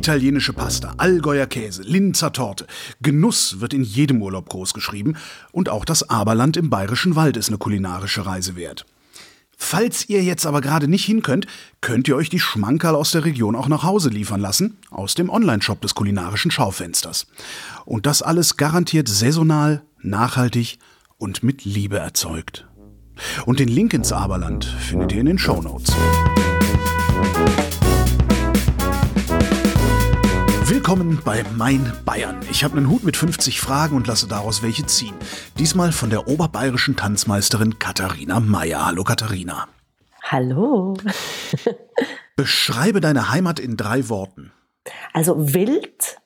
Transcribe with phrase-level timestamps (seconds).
[0.00, 2.66] Italienische Pasta, Allgäuer Käse, Linzer Torte.
[3.02, 5.16] Genuss wird in jedem Urlaub groß geschrieben
[5.52, 8.86] und auch das Aberland im Bayerischen Wald ist eine kulinarische Reise wert.
[9.58, 11.46] Falls ihr jetzt aber gerade nicht hin könnt,
[11.82, 15.28] könnt ihr euch die Schmankerl aus der Region auch nach Hause liefern lassen, aus dem
[15.28, 17.26] Onlineshop des kulinarischen Schaufensters.
[17.84, 20.78] Und das alles garantiert saisonal, nachhaltig
[21.18, 22.66] und mit Liebe erzeugt.
[23.44, 25.94] Und den Link ins Aberland findet ihr in den Shownotes.
[30.90, 32.40] Willkommen bei Mein Bayern.
[32.50, 35.14] Ich habe einen Hut mit 50 Fragen und lasse daraus welche ziehen.
[35.56, 38.86] Diesmal von der oberbayerischen Tanzmeisterin Katharina Meyer.
[38.86, 39.68] Hallo Katharina.
[40.24, 40.96] Hallo.
[42.36, 44.50] Beschreibe deine Heimat in drei Worten.
[45.12, 46.18] Also wild,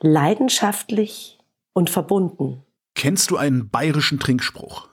[0.00, 1.38] leidenschaftlich
[1.72, 2.64] und verbunden.
[2.96, 4.88] Kennst du einen bayerischen Trinkspruch?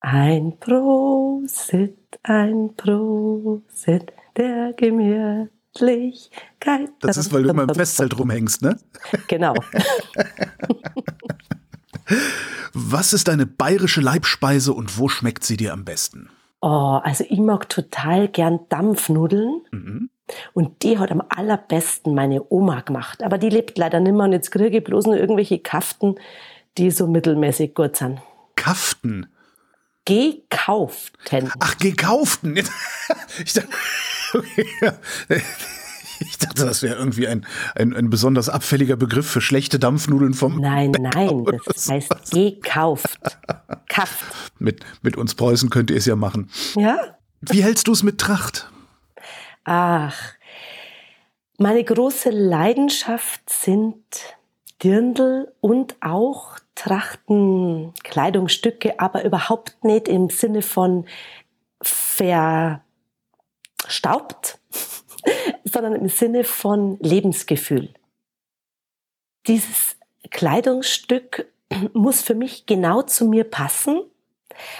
[0.00, 5.48] Ein Prosit, ein Prosit, der Gemüse.
[5.74, 6.90] Gemütlichkeit.
[7.00, 8.78] Das ist, weil du immer im Festzelt rumhängst, ne?
[9.28, 9.54] Genau.
[12.72, 16.28] Was ist deine bayerische Leibspeise und wo schmeckt sie dir am besten?
[16.60, 19.62] Oh, also ich mag total gern Dampfnudeln.
[19.70, 20.10] Mhm.
[20.52, 23.22] Und die hat am allerbesten meine Oma gemacht.
[23.22, 26.16] Aber die lebt leider nicht mehr und jetzt kriege ich bloß nur irgendwelche Kaften,
[26.78, 28.20] die so mittelmäßig gut sind.
[28.56, 29.26] Kaften?
[30.04, 31.52] Gekauften.
[31.60, 32.60] Ach, gekauften.
[33.44, 33.68] Ich dachte.
[36.22, 40.60] Ich dachte, das wäre irgendwie ein, ein, ein besonders abfälliger Begriff für schlechte Dampfnudeln vom.
[40.60, 42.30] Nein, nein, das heißt was.
[42.30, 43.18] gekauft.
[43.88, 44.52] Kaft.
[44.58, 46.50] Mit, mit uns Preußen könnt ihr es ja machen.
[46.76, 47.16] Ja.
[47.40, 48.70] Wie hältst du es mit Tracht?
[49.64, 50.14] Ach,
[51.56, 54.04] meine große Leidenschaft sind
[54.82, 61.06] Dirndl und auch Trachten, Kleidungsstücke, aber überhaupt nicht im Sinne von
[63.82, 64.58] verstaubt,
[65.64, 67.92] sondern im Sinne von Lebensgefühl.
[69.46, 69.96] Dieses
[70.30, 71.50] Kleidungsstück
[71.92, 74.02] muss für mich genau zu mir passen,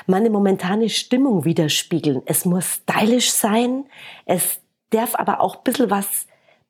[0.06, 2.22] meine momentane Stimmung widerspiegeln.
[2.26, 3.86] Es muss stylisch sein,
[4.26, 4.60] es
[4.90, 6.26] darf aber auch ein bisschen was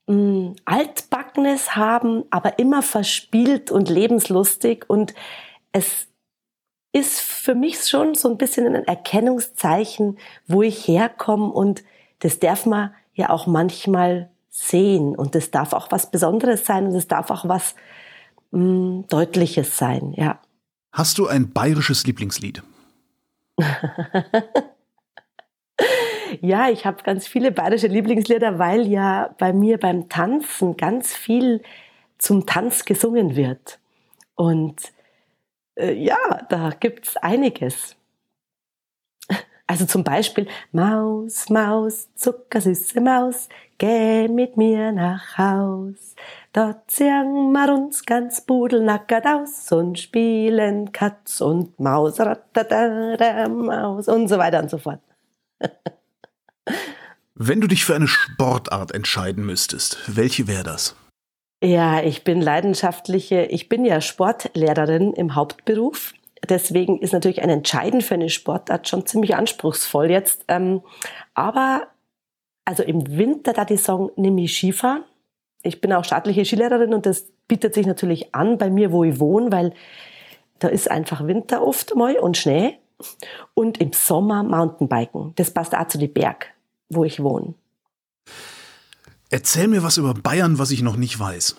[0.07, 4.85] mh, mm, Altbackenes haben, aber immer verspielt und lebenslustig.
[4.89, 5.15] Und
[5.73, 6.09] es
[6.93, 11.47] ist für mich schon so ein bisschen ein Erkennungszeichen, wo ich herkomme.
[11.53, 11.83] Und
[12.21, 15.17] das darf man ja auch manchmal sehen.
[15.17, 17.75] Und das darf auch was Besonderes sein und es darf auch was
[18.53, 20.41] mh, mm, Deutliches sein, ja.
[20.93, 22.63] Hast du ein bayerisches Lieblingslied?
[26.41, 31.63] Ja, ich habe ganz viele bayerische Lieblingslieder, weil ja bei mir beim Tanzen ganz viel
[32.19, 33.79] zum Tanz gesungen wird.
[34.37, 34.93] Und
[35.77, 36.17] äh, ja,
[36.49, 37.97] da gibt's einiges.
[39.71, 43.49] Also zum Beispiel Maus, Maus, zuckersüße Maus,
[43.79, 46.17] geh mit mir nach Haus.
[46.53, 54.39] Dort singen wir uns ganz pudelnackert aus und spielen Katz und Maus, Maus und so
[54.39, 54.99] weiter und so fort.
[57.37, 60.97] Wenn du dich für eine Sportart entscheiden müsstest, welche wäre das?
[61.63, 66.13] Ja, ich bin leidenschaftliche, ich bin ja Sportlehrerin im Hauptberuf.
[66.49, 70.45] Deswegen ist natürlich ein Entscheiden für eine Sportart schon ziemlich anspruchsvoll jetzt.
[70.49, 70.83] Ähm,
[71.35, 71.89] aber
[72.65, 75.05] also im Winter da die Song nehme ich Skifahren.
[75.63, 79.21] Ich bin auch staatliche Skilehrerin und das bietet sich natürlich an bei mir, wo ich
[79.21, 79.75] wohne, weil
[80.59, 82.79] da ist einfach Winter oft mal und Schnee.
[83.55, 85.33] Und im Sommer Mountainbiken.
[85.37, 86.49] Das passt auch zu den Berg,
[86.91, 87.55] wo ich wohne.
[89.31, 91.57] Erzähl mir was über Bayern, was ich noch nicht weiß.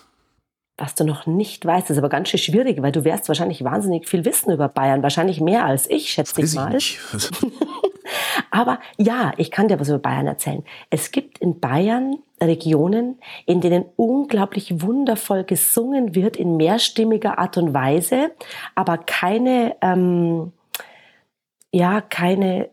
[0.78, 4.08] Was du noch nicht weißt, ist aber ganz schön schwierig, weil du wirst wahrscheinlich wahnsinnig
[4.08, 5.02] viel wissen über Bayern.
[5.02, 6.74] Wahrscheinlich mehr als ich, schätze ich mal.
[6.74, 6.98] Ich
[8.50, 10.64] aber ja, ich kann dir was über Bayern erzählen.
[10.88, 17.74] Es gibt in Bayern Regionen, in denen unglaublich wundervoll gesungen wird in mehrstimmiger Art und
[17.74, 18.32] Weise,
[18.74, 20.52] aber keine ähm,
[21.70, 22.70] ja keine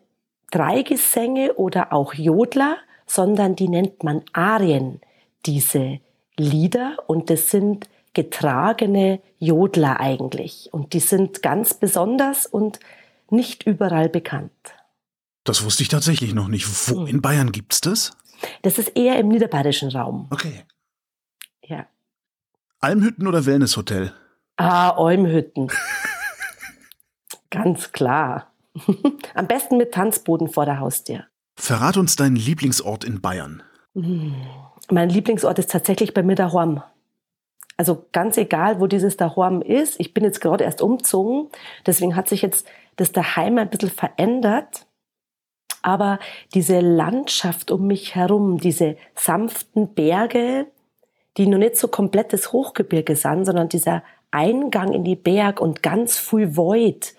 [0.51, 5.01] Dreigesänge oder auch Jodler, sondern die nennt man Arien,
[5.45, 5.99] diese
[6.39, 6.97] Lieder.
[7.07, 10.69] Und das sind getragene Jodler eigentlich.
[10.71, 12.79] Und die sind ganz besonders und
[13.29, 14.51] nicht überall bekannt.
[15.43, 16.67] Das wusste ich tatsächlich noch nicht.
[16.89, 17.07] Wo hm.
[17.07, 18.17] in Bayern gibt es das?
[18.61, 20.27] Das ist eher im niederbayerischen Raum.
[20.29, 20.63] Okay.
[21.65, 21.85] Ja.
[22.79, 24.13] Almhütten oder Wellnesshotel?
[24.57, 25.69] Ah, Almhütten.
[27.49, 28.51] Ganz klar.
[29.33, 31.25] Am besten mit Tanzboden vor der Haustür.
[31.55, 33.63] Verrat uns deinen Lieblingsort in Bayern.
[34.91, 36.81] Mein Lieblingsort ist tatsächlich bei mir daheim.
[37.77, 39.99] Also ganz egal, wo dieses daheim ist.
[39.99, 41.49] Ich bin jetzt gerade erst umzogen.
[41.85, 44.85] Deswegen hat sich jetzt das daheim ein bisschen verändert.
[45.81, 46.19] Aber
[46.53, 50.67] diese Landschaft um mich herum, diese sanften Berge,
[51.37, 56.17] die noch nicht so komplettes Hochgebirge sind, sondern dieser Eingang in die Berg und ganz
[56.17, 57.13] viel Void.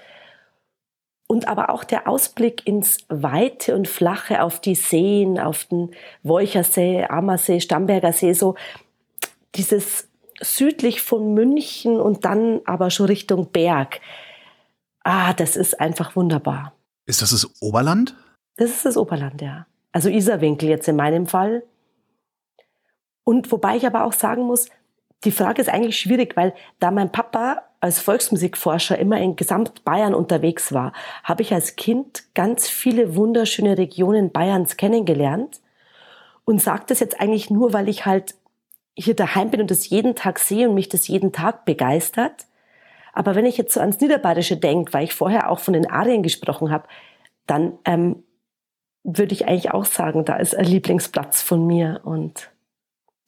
[1.31, 5.93] Und aber auch der Ausblick ins Weite und Flache auf die Seen, auf den
[6.25, 8.57] Wolchersee, Ammersee, Stamberger See, so
[9.55, 10.09] dieses
[10.41, 14.01] südlich von München und dann aber schon Richtung Berg.
[15.05, 16.73] Ah, das ist einfach wunderbar.
[17.07, 18.17] Ist das das Oberland?
[18.57, 19.69] Das ist das Oberland, ja.
[19.93, 21.63] Also Isarwinkel jetzt in meinem Fall.
[23.23, 24.69] Und wobei ich aber auch sagen muss,
[25.23, 30.73] die Frage ist eigentlich schwierig, weil da mein Papa als Volksmusikforscher immer in Gesamtbayern unterwegs
[30.73, 30.93] war,
[31.25, 35.61] habe ich als Kind ganz viele wunderschöne Regionen Bayerns kennengelernt
[36.45, 38.35] und sage das jetzt eigentlich nur, weil ich halt
[38.95, 42.47] hier daheim bin und das jeden Tag sehe und mich das jeden Tag begeistert.
[43.15, 46.23] Aber wenn ich jetzt so ans Niederbayerische denke, weil ich vorher auch von den Arien
[46.23, 46.87] gesprochen habe,
[47.47, 48.23] dann ähm,
[49.05, 52.51] würde ich eigentlich auch sagen, da ist ein Lieblingsplatz von mir und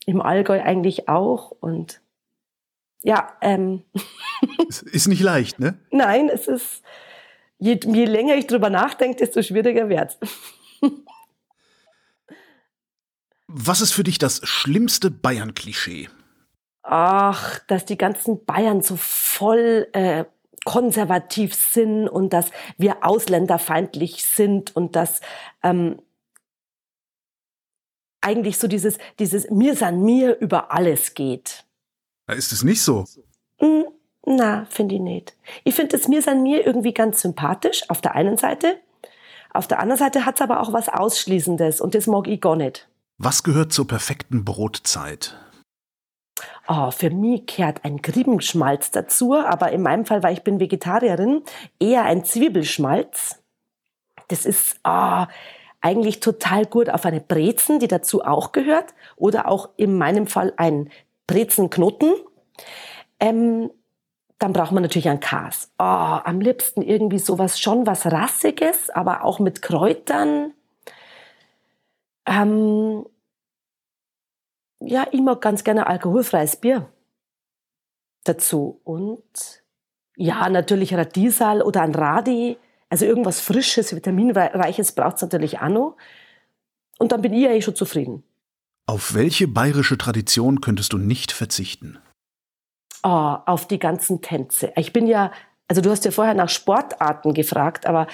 [0.04, 2.01] im Allgäu eigentlich auch und
[3.02, 3.82] ja, ähm.
[4.68, 5.78] ist nicht leicht, ne?
[5.90, 6.82] Nein, es ist,
[7.58, 10.18] je, je länger ich drüber nachdenke, desto schwieriger wird's.
[13.46, 16.08] Was ist für dich das schlimmste Bayern-Klischee?
[16.82, 20.24] Ach, dass die ganzen Bayern so voll äh,
[20.64, 25.20] konservativ sind und dass wir ausländerfeindlich sind und dass
[25.62, 26.00] ähm,
[28.20, 31.64] eigentlich so dieses, dieses Mir san mir über alles geht.
[32.28, 33.04] Ist es nicht so?
[33.58, 33.84] Hm,
[34.24, 35.36] na, finde ich nicht.
[35.64, 38.78] Ich finde das Mir san mir irgendwie ganz sympathisch, auf der einen Seite.
[39.52, 42.56] Auf der anderen Seite hat es aber auch was Ausschließendes und das mag ich gar
[42.56, 42.88] nicht.
[43.18, 45.36] Was gehört zur perfekten Brotzeit?
[46.68, 51.42] Oh, für mich gehört ein Griebenschmalz dazu, aber in meinem Fall, weil ich bin Vegetarierin,
[51.78, 53.42] eher ein Zwiebelschmalz.
[54.28, 55.24] Das ist oh,
[55.80, 60.54] eigentlich total gut auf eine Brezen, die dazu auch gehört, oder auch in meinem Fall
[60.56, 60.88] ein
[61.26, 62.14] Brezenknoten.
[63.20, 63.70] Ähm,
[64.38, 65.70] dann braucht man natürlich ein Kas.
[65.78, 70.52] Oh, am liebsten irgendwie sowas schon was Rassiges, aber auch mit Kräutern.
[72.26, 73.06] Ähm,
[74.80, 76.88] ja, ich mag ganz gerne alkoholfreies Bier
[78.24, 78.80] dazu.
[78.82, 79.62] Und
[80.16, 82.58] ja, natürlich Radiesal oder ein Radi.
[82.88, 85.96] Also irgendwas Frisches, Vitaminreiches braucht es natürlich auch noch.
[86.98, 88.24] Und dann bin ich eigentlich schon zufrieden.
[88.92, 91.96] Auf welche bayerische Tradition könntest du nicht verzichten?
[93.02, 94.70] Oh, auf die ganzen Tänze.
[94.76, 95.32] Ich bin ja,
[95.66, 98.06] also du hast ja vorher nach Sportarten gefragt, aber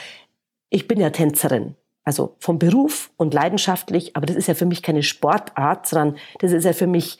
[0.70, 4.84] ich bin ja Tänzerin also vom Beruf und leidenschaftlich, aber das ist ja für mich
[4.84, 7.19] keine Sportart, sondern das ist ja für mich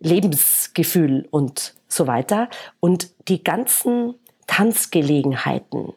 [0.00, 2.50] Lebensgefühl und so weiter.
[2.78, 4.16] Und die ganzen
[4.46, 5.94] Tanzgelegenheiten,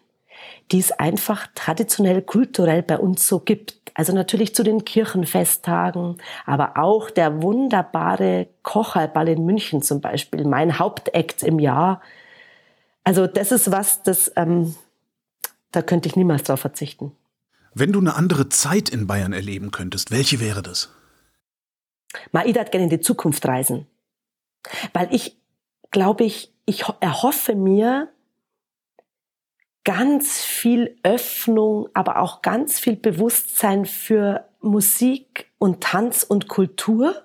[0.71, 3.79] die es einfach traditionell kulturell bei uns so gibt.
[3.93, 10.79] Also natürlich zu den Kirchenfesttagen, aber auch der wunderbare Kocherball in München zum Beispiel, mein
[10.79, 12.01] Hauptakt im Jahr.
[13.03, 14.75] Also das ist was, das ähm,
[15.71, 17.11] da könnte ich niemals drauf verzichten.
[17.73, 20.89] Wenn du eine andere Zeit in Bayern erleben könntest, welche wäre das?
[22.31, 23.87] Ma, ich gerne in die Zukunft reisen.
[24.93, 25.37] Weil ich,
[25.91, 28.09] glaube ich, ich erhoffe mir
[29.83, 37.15] ganz viel Öffnung, aber auch ganz viel Bewusstsein für Musik und Tanz und Kultur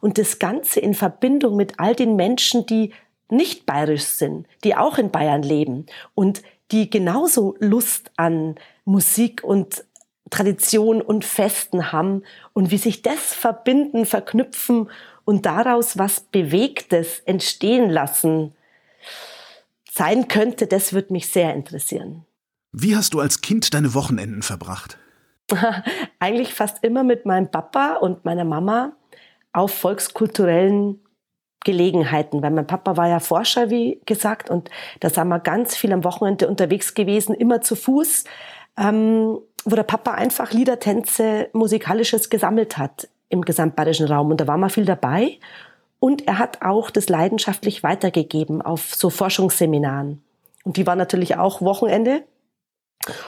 [0.00, 2.92] und das Ganze in Verbindung mit all den Menschen, die
[3.28, 9.84] nicht bayerisch sind, die auch in Bayern leben und die genauso Lust an Musik und
[10.30, 12.22] Tradition und Festen haben
[12.52, 14.90] und wie sich das verbinden, verknüpfen
[15.24, 18.52] und daraus was Bewegtes entstehen lassen
[19.96, 22.24] sein könnte, das würde mich sehr interessieren.
[22.72, 24.98] Wie hast du als Kind deine Wochenenden verbracht?
[26.18, 28.92] Eigentlich fast immer mit meinem Papa und meiner Mama
[29.52, 31.00] auf volkskulturellen
[31.64, 35.92] Gelegenheiten, weil mein Papa war ja Forscher, wie gesagt, und da sind wir ganz viel
[35.92, 38.24] am Wochenende unterwegs gewesen, immer zu Fuß
[38.76, 44.30] ähm, wo der Papa einfach Lieder, Tänze, Musikalisches gesammelt hat im gesamtbayerischen Raum.
[44.30, 45.38] Und da war mal viel dabei.
[45.98, 50.22] Und er hat auch das leidenschaftlich weitergegeben auf so Forschungsseminaren.
[50.64, 52.24] Und die war natürlich auch Wochenende.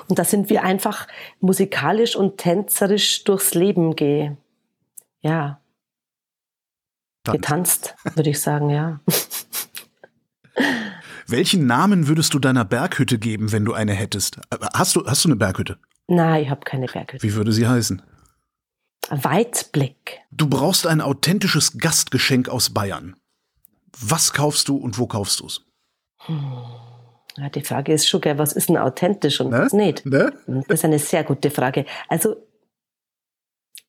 [0.08, 1.06] Und da sind wir einfach
[1.40, 4.32] musikalisch und tänzerisch durchs Leben ge,
[5.20, 5.60] ja,
[7.25, 9.00] getanzt, würde ich sagen, ja.
[11.26, 14.40] Welchen Namen würdest du deiner Berghütte geben, wenn du eine hättest?
[14.72, 15.78] Hast du, hast du eine Berghütte?
[16.06, 17.22] Nein, ich habe keine Berghütte.
[17.22, 18.00] Wie würde sie heißen?
[19.11, 20.21] Weitblick.
[20.31, 23.17] Du brauchst ein authentisches Gastgeschenk aus Bayern.
[24.00, 25.62] Was kaufst du und wo kaufst du es?
[26.26, 26.64] Hm.
[27.37, 29.61] Ja, die Frage ist schon, was ist denn authentisch und ne?
[29.61, 30.05] was nicht?
[30.05, 30.33] Ne?
[30.47, 31.87] Das ist eine sehr gute Frage.
[32.09, 32.37] Also,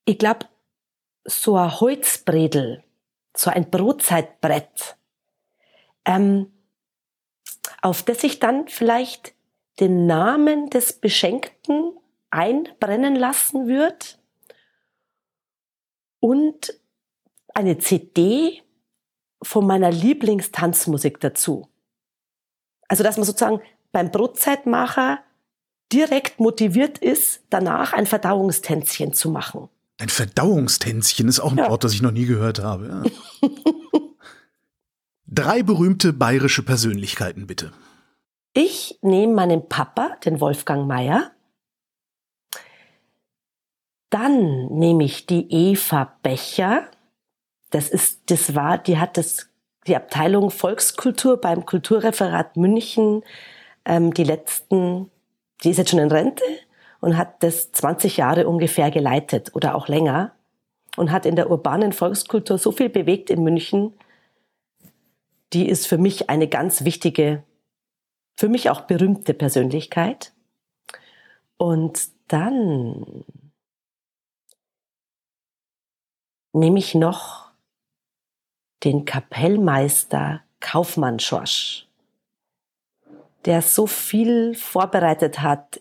[0.06, 0.46] ich glaube,
[1.26, 2.84] so ein Holzbredel
[3.40, 4.98] so ein Brotzeitbrett,
[6.06, 6.52] ähm,
[7.82, 9.34] auf das ich dann vielleicht
[9.80, 11.94] den Namen des Beschenkten
[12.30, 14.06] einbrennen lassen würde
[16.20, 16.74] und
[17.54, 18.62] eine CD
[19.42, 21.68] von meiner Lieblingstanzmusik dazu.
[22.88, 23.62] Also, dass man sozusagen
[23.92, 25.20] beim Brotzeitmacher
[25.92, 29.70] direkt motiviert ist, danach ein Verdauungstänzchen zu machen.
[29.98, 31.70] Ein Verdauungstänzchen ist auch ein ja.
[31.70, 33.04] Wort, das ich noch nie gehört habe.
[33.42, 33.50] Ja.
[35.26, 37.72] Drei berühmte bayerische Persönlichkeiten, bitte.
[38.54, 41.32] Ich nehme meinen Papa, den Wolfgang Mayer.
[44.10, 46.90] Dann nehme ich die Eva Becher.
[47.70, 49.50] Das ist, das war, die hat das,
[49.86, 53.24] die Abteilung Volkskultur beim Kulturreferat München,
[53.86, 55.12] ähm, die letzten,
[55.64, 56.44] die ist jetzt schon in Rente
[57.00, 60.34] und hat das 20 Jahre ungefähr geleitet oder auch länger
[60.98, 63.94] und hat in der urbanen Volkskultur so viel bewegt in München.
[65.54, 67.44] Die ist für mich eine ganz wichtige,
[68.38, 70.34] für mich auch berühmte Persönlichkeit.
[71.58, 73.26] Und dann
[76.54, 77.52] nehme ich noch
[78.84, 81.88] den Kapellmeister Kaufmann Schorsch,
[83.46, 85.80] der so viel vorbereitet hat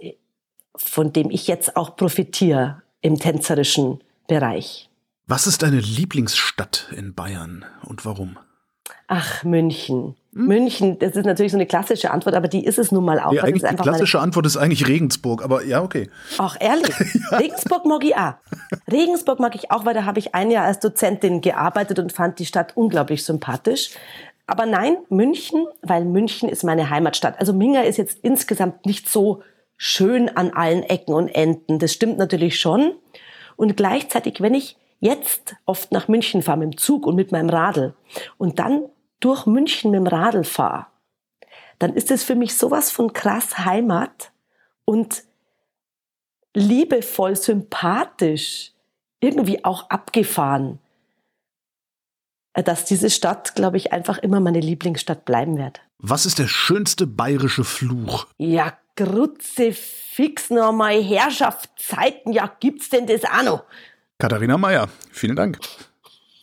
[0.78, 4.88] von dem ich jetzt auch profitiere im tänzerischen Bereich.
[5.26, 8.38] Was ist deine Lieblingsstadt in Bayern und warum?
[9.08, 10.16] Ach, München.
[10.38, 10.46] Hm?
[10.46, 13.32] München, das ist natürlich so eine klassische Antwort, aber die ist es nun mal auch.
[13.32, 16.08] Ja, eigentlich die klassische Antwort ist eigentlich Regensburg, aber ja, okay.
[16.38, 16.94] Ach, ehrlich?
[17.30, 17.38] ja.
[17.38, 18.34] Regensburg mag ich auch.
[18.88, 22.38] Regensburg mag ich auch, weil da habe ich ein Jahr als Dozentin gearbeitet und fand
[22.38, 23.90] die Stadt unglaublich sympathisch.
[24.46, 27.40] Aber nein, München, weil München ist meine Heimatstadt.
[27.40, 29.42] Also Minga ist jetzt insgesamt nicht so
[29.76, 31.80] schön an allen Ecken und Enden.
[31.80, 32.92] Das stimmt natürlich schon.
[33.56, 37.50] Und gleichzeitig, wenn ich jetzt oft nach München fahre mit dem Zug und mit meinem
[37.50, 37.94] Radl
[38.38, 38.84] und dann
[39.20, 40.86] durch München mit dem Radl fahre,
[41.78, 44.32] dann ist es für mich sowas von krass Heimat
[44.84, 45.22] und
[46.54, 48.72] liebevoll, sympathisch,
[49.20, 50.78] irgendwie auch abgefahren,
[52.54, 55.80] dass diese Stadt, glaube ich, einfach immer meine Lieblingsstadt bleiben wird.
[55.98, 58.26] Was ist der schönste bayerische Fluch?
[58.38, 62.32] Ja, Grutze fix nochmal Herrschaftszeiten.
[62.32, 63.64] Ja, gibt's denn das auch noch?
[64.18, 65.58] Katharina Mayer, vielen Dank.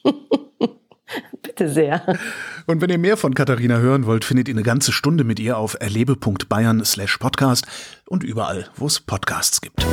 [1.41, 2.17] Bitte sehr.
[2.65, 5.57] Und wenn ihr mehr von Katharina hören wollt, findet ihr eine ganze Stunde mit ihr
[5.57, 7.65] auf erlebe.bayern slash podcast
[8.07, 9.85] und überall, wo es Podcasts gibt.